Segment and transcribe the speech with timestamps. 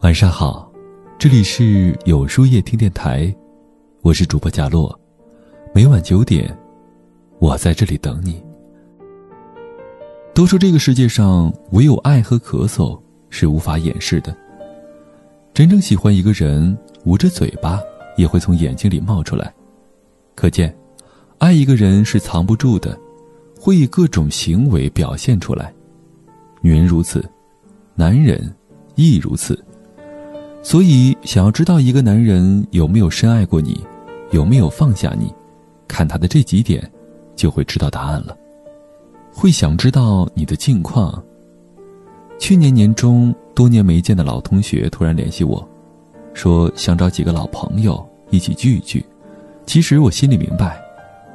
[0.00, 0.72] 晚上好，
[1.18, 3.32] 这里是有书夜听电台，
[4.00, 4.98] 我是主播贾洛，
[5.74, 6.56] 每晚九点，
[7.38, 8.42] 我在这里等你。
[10.32, 12.98] 都说这个世界上唯有爱和咳嗽
[13.28, 14.34] 是无法掩饰的，
[15.52, 17.78] 真正喜欢一个人，捂着嘴巴
[18.16, 19.52] 也会从眼睛里冒出来，
[20.34, 20.74] 可见，
[21.36, 22.98] 爱一个人是藏不住的，
[23.60, 25.70] 会以各种行为表现出来。
[26.62, 27.22] 女人如此，
[27.94, 28.50] 男人
[28.94, 29.62] 亦如此。
[30.62, 33.80] 所以，想要知道一个男人有没有深爱过你，
[34.30, 35.32] 有没有放下你，
[35.88, 36.88] 看他的这几点，
[37.34, 38.36] 就会知道答案了。
[39.32, 41.22] 会想知道你的近况。
[42.38, 45.66] 去年年中，多年没见的老同学突然联系我，
[46.34, 49.04] 说想找几个老朋友一起聚一聚。
[49.66, 50.80] 其实我心里明白，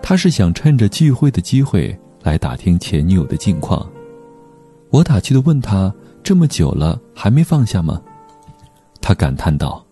[0.00, 3.84] 他是想趁着聚会的机会来打听前女友的近况。
[4.90, 8.00] 我打趣的问他：“这么久了，还没放下吗？”
[9.00, 9.84] 他感叹道：“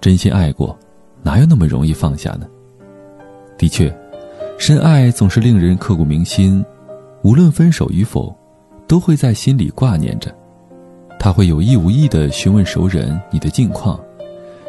[0.00, 0.76] 真心爱过，
[1.22, 2.46] 哪有那么容易放下呢？”
[3.56, 3.92] 的确，
[4.58, 6.64] 深爱总是令人刻骨铭心，
[7.22, 8.34] 无论分手与否，
[8.86, 10.34] 都会在心里挂念着。
[11.18, 13.98] 他会有意无意地询问熟人你的近况，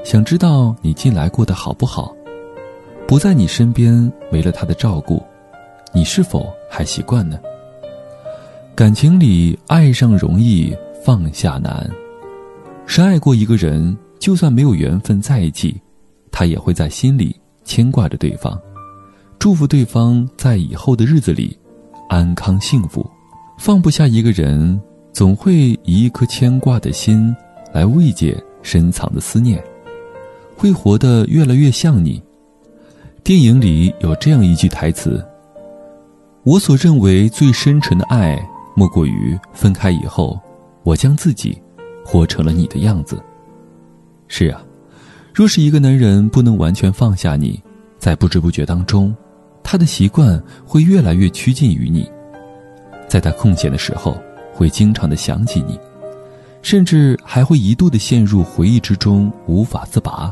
[0.03, 2.15] 想知道你近来过得好不好。
[3.07, 5.21] 不在你身边，没了他的照顾，
[5.93, 7.39] 你是否还习惯呢？
[8.75, 11.89] 感情里，爱上容易，放下难。
[12.89, 15.79] 深爱过一个人，就算没有缘分在一起，
[16.31, 18.59] 他也会在心里牵挂着对方，
[19.37, 21.55] 祝福对方在以后的日子里
[22.09, 23.07] 安康幸福。
[23.59, 24.81] 放不下一个人，
[25.13, 27.31] 总会以一颗牵挂的心
[27.71, 29.63] 来慰藉深藏的思念，
[30.57, 32.19] 会活得越来越像你。
[33.23, 35.23] 电影里有这样一句台词
[36.41, 38.35] ：“我所认为最深沉的爱，
[38.75, 40.39] 莫过于分开以后，
[40.81, 41.55] 我将自己。”
[42.09, 43.21] 活成了你的样子。
[44.27, 44.63] 是啊，
[45.31, 47.61] 若是一个男人不能完全放下你，
[47.99, 49.15] 在不知不觉当中，
[49.61, 52.09] 他的习惯会越来越趋近于你。
[53.07, 54.17] 在他空闲的时候，
[54.51, 55.79] 会经常的想起你，
[56.63, 60.31] 甚至还会一度的陷入回忆之中无法自拔。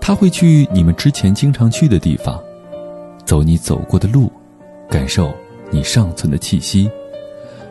[0.00, 2.42] 他会去你们之前经常去的地方，
[3.26, 4.32] 走你走过的路，
[4.88, 5.30] 感受
[5.70, 6.90] 你尚存的气息，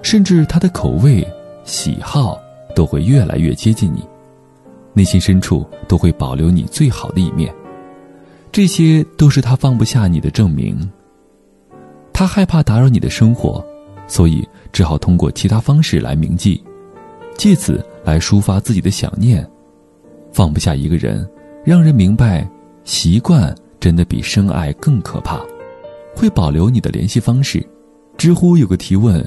[0.04, 1.28] 甚至他的口味、
[1.64, 2.40] 喜好。
[2.76, 4.06] 都会越来越接近你，
[4.94, 7.52] 内心深处都会保留你最好的一面，
[8.52, 10.78] 这些都是他放不下你的证明。
[12.14, 13.66] 他害怕打扰你的生活，
[14.08, 16.64] 所以只好通过其他方式来铭记，
[17.36, 19.46] 借此来抒发自己的想念。
[20.32, 21.28] 放不下一个人，
[21.64, 22.48] 让人明白，
[22.84, 25.42] 习惯真的比深爱更可怕。
[26.16, 27.66] 会保留你的联系方式。
[28.18, 29.22] 知乎有个提问：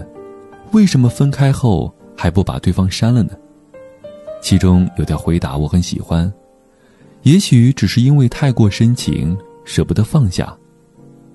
[0.72, 1.94] 为什么分开后？
[2.18, 3.30] 还不把对方删了呢？
[4.42, 6.30] 其中有条回答我很喜欢，
[7.22, 10.52] 也许只是因为太过深情，舍不得放下，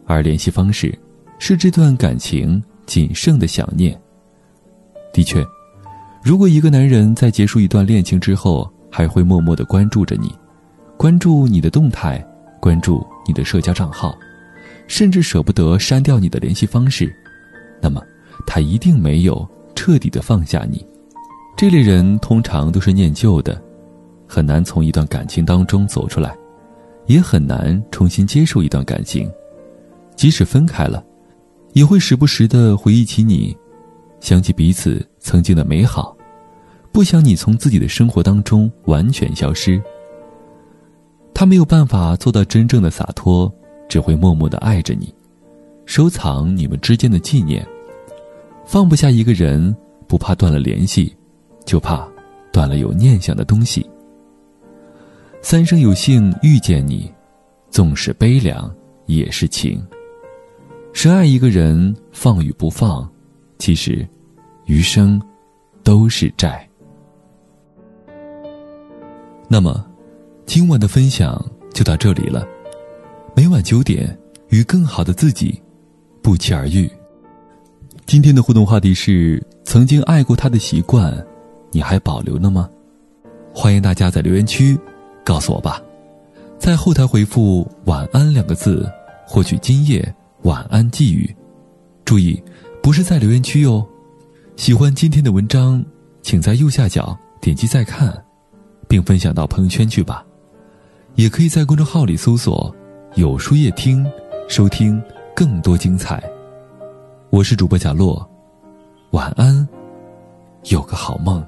[0.05, 0.93] 而联系方式
[1.39, 3.97] 是这段感情仅剩的想念。
[5.13, 5.41] 的确，
[6.21, 10.35] 如果一个男人在结束一段恋情之后，还会默默的关注着你，
[10.97, 12.21] 关注你的动态，
[12.59, 14.13] 关注你的社交账号，
[14.87, 17.13] 甚至舍不得删掉你的联系方式，
[17.81, 18.01] 那么
[18.45, 19.47] 他一定没有。
[19.85, 20.81] 彻底的放下你，
[21.57, 23.61] 这类人通常都是念旧的，
[24.25, 26.33] 很难从一段感情当中走出来，
[27.07, 29.29] 也很难重新接受一段感情。
[30.15, 31.03] 即使分开了，
[31.73, 33.53] 也会时不时的回忆起你，
[34.21, 36.15] 想起彼此曾经的美好，
[36.93, 39.83] 不想你从自己的生活当中完全消失。
[41.33, 43.53] 他没有办法做到真正的洒脱，
[43.89, 45.13] 只会默默的爱着你，
[45.85, 47.67] 收藏你们之间的纪念。
[48.65, 49.75] 放不下一个人，
[50.07, 51.15] 不怕断了联系，
[51.65, 52.07] 就怕
[52.51, 53.87] 断了有念想的东西。
[55.41, 57.11] 三生有幸遇见你，
[57.69, 58.73] 纵使悲凉
[59.05, 59.81] 也是情。
[60.93, 63.07] 深爱一个人，放与不放，
[63.59, 64.07] 其实
[64.65, 65.21] 余生
[65.83, 66.67] 都是债。
[69.49, 69.85] 那么，
[70.45, 71.43] 今晚的分享
[71.73, 72.47] 就到这里了。
[73.35, 74.17] 每晚九点，
[74.49, 75.61] 与更好的自己
[76.21, 76.89] 不期而遇。
[78.05, 81.25] 今天的互动话题是：曾经爱过他的习惯，
[81.71, 82.69] 你还保留了吗？
[83.53, 84.77] 欢迎大家在留言区
[85.23, 85.81] 告诉我吧。
[86.59, 88.89] 在后台回复“晚安”两个字，
[89.25, 90.13] 获取今夜
[90.43, 91.33] 晚安寄语。
[92.05, 92.41] 注意，
[92.81, 93.85] 不是在留言区哟。
[94.57, 95.83] 喜欢今天的文章，
[96.21, 98.23] 请在右下角点击再看，
[98.87, 100.23] 并分享到朋友圈去吧。
[101.15, 102.73] 也可以在公众号里搜索
[103.15, 104.05] “有书夜听”，
[104.49, 105.01] 收听
[105.35, 106.21] 更多精彩。
[107.33, 108.29] 我是主播贾洛，
[109.09, 109.67] 晚安，
[110.65, 111.43] 有个好梦。